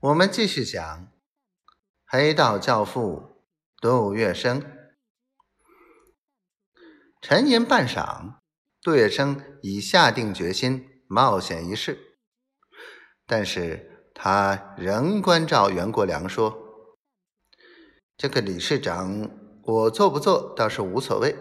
[0.00, 1.08] 我们继续讲
[2.06, 3.42] 黑道教父
[3.80, 4.64] 杜月笙。
[7.20, 8.36] 沉吟半晌，
[8.80, 11.98] 杜月笙已下定决心冒险一试，
[13.26, 16.56] 但是他仍关照袁国良说
[18.16, 19.28] ：“这个理事长，
[19.64, 21.34] 我做不做倒是无所谓，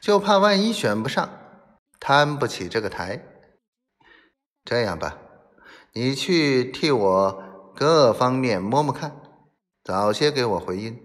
[0.00, 1.30] 就怕万一选不上，
[2.00, 3.24] 摊不起这个台。
[4.64, 5.20] 这样吧。”
[5.94, 9.20] 你去替我各方面摸摸看，
[9.82, 11.00] 早些给我回音。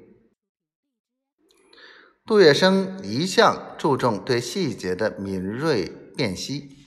[2.26, 5.86] 杜月笙一向注重对细节的敏锐
[6.16, 6.86] 辨析，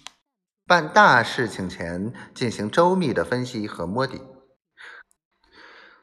[0.67, 4.21] 办大事情前进行周密的分析和摸底，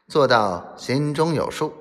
[0.08, 1.74] 做到心中有数。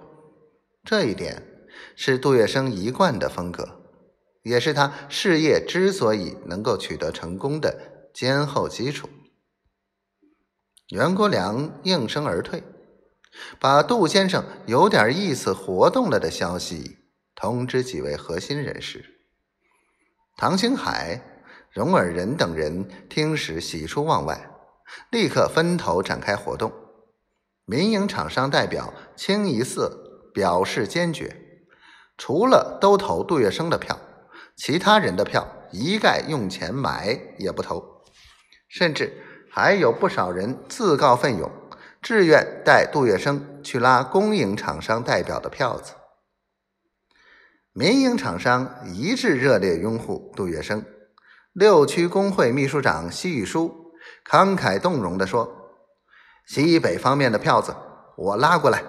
[0.85, 1.67] 这一点
[1.97, 3.81] 是杜月笙一贯的风格，
[4.43, 9.09] 也是他事业之所以能够取得成功的坚厚基础。
[10.91, 12.63] 袁国良应声而退，
[13.59, 16.99] 把杜先生有点意思活动了的消息
[17.35, 19.05] 通知几位核心人士。
[20.37, 21.21] 唐星海、
[21.73, 24.49] 荣尔仁等人听时喜出望外，
[25.11, 26.73] 立刻分头展开活动。
[27.65, 31.37] 民营厂商代表清一色表示坚决，
[32.17, 33.99] 除了都投杜月笙的票，
[34.55, 38.05] 其他人的票一概用钱买也不投，
[38.69, 39.25] 甚至。
[39.59, 41.51] 还有不少人自告奋勇，
[42.03, 45.95] 志愿带杜月笙去拉公营厂商代表的票子。
[47.73, 50.85] 民营厂商一致热烈拥护杜月笙。
[51.55, 53.95] 六区工会秘书长西玉书
[54.29, 55.51] 慷慨动容地说
[56.47, 57.75] ：“西北方面的票子
[58.19, 58.85] 我拉过来。”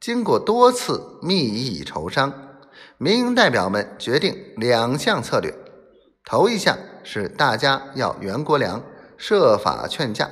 [0.00, 2.58] 经过多次密议筹商，
[2.98, 5.54] 民营代表们决定两项策略。
[6.24, 8.82] 头一项是大家要袁国良
[9.16, 10.30] 设法劝架，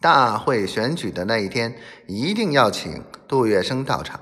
[0.00, 4.20] 大会选举的那一天一定要请杜月笙到场。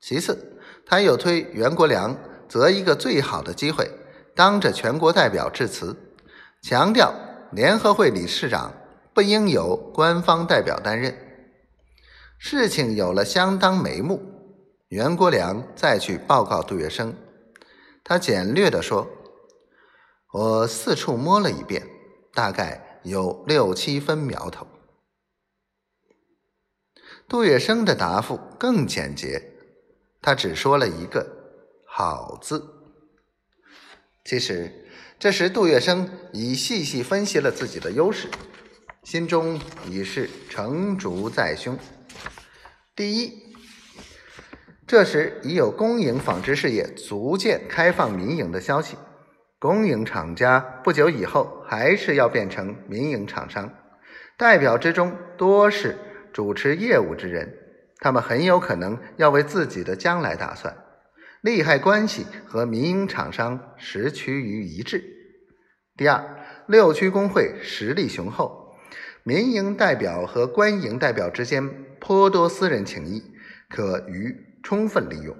[0.00, 2.16] 其次，他又推袁国良
[2.48, 3.90] 择一个最好的机会，
[4.34, 5.96] 当着全国代表致辞，
[6.62, 7.12] 强调
[7.52, 8.72] 联合会理事长
[9.12, 11.16] 不应由官方代表担任。
[12.38, 14.22] 事情有了相当眉目，
[14.88, 17.12] 袁国良再去报告杜月笙，
[18.04, 19.06] 他简略地说。
[20.34, 21.86] 我四处摸了一遍，
[22.32, 24.66] 大概有六七分苗头。
[27.28, 29.40] 杜月笙的答复更简洁，
[30.20, 31.24] 他只说了一个
[31.86, 32.64] “好”字。
[34.24, 34.88] 其实，
[35.20, 38.28] 这时杜月笙已细细分析了自己的优势，
[39.04, 41.78] 心中已是成竹在胸。
[42.96, 43.54] 第一，
[44.84, 48.96] 这时已有公营纺织事业逐渐开放民营的消息。
[49.64, 53.72] 公营厂家不久以后还是要变成民营厂商，
[54.36, 55.96] 代表之中多是
[56.34, 57.50] 主持业务之人，
[57.98, 60.76] 他们很有可能要为自己的将来打算，
[61.40, 65.02] 利害关系和民营厂商实趋于一致。
[65.96, 66.22] 第二，
[66.66, 68.76] 六区工会实力雄厚，
[69.22, 71.66] 民营代表和官营代表之间
[71.98, 73.32] 颇多私人情谊，
[73.70, 75.34] 可予充分利用。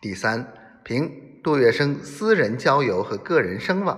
[0.00, 1.35] 第三，凭。
[1.46, 3.96] 杜月笙私人交游和个人声望，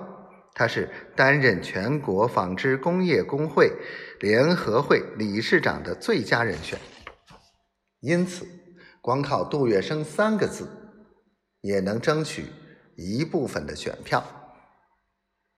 [0.52, 0.86] 他是
[1.16, 3.72] 担任全国纺织工业工会
[4.20, 6.78] 联合会理事长的最佳人选。
[8.00, 8.46] 因此，
[9.00, 10.68] 光靠杜月笙三个字，
[11.62, 12.44] 也能争取
[12.96, 14.22] 一部分的选票。